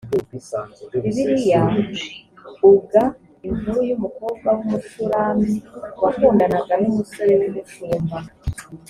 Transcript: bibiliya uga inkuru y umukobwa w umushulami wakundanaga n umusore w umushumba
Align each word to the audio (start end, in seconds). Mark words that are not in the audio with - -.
bibiliya 0.91 1.61
uga 2.71 3.03
inkuru 3.47 3.79
y 3.87 3.91
umukobwa 3.97 4.47
w 4.55 4.59
umushulami 4.65 5.49
wakundanaga 6.03 6.73
n 6.81 6.83
umusore 6.89 7.31
w 7.41 7.43
umushumba 7.49 8.17